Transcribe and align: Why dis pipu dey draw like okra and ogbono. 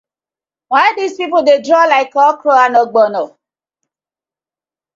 Why 0.71 0.85
dis 0.97 1.11
pipu 1.17 1.39
dey 1.47 1.59
draw 1.65 1.85
like 1.93 2.13
okra 2.27 2.55
and 2.65 2.75
ogbono. 2.81 3.23